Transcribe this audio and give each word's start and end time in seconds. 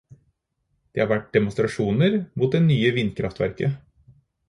Det 0.93 1.03
har 1.03 1.09
vært 1.11 1.27
demonstrasjoner 1.37 2.19
mot 2.43 2.59
det 2.59 2.65
nye 2.67 2.93
vindkraftverket. 3.01 3.81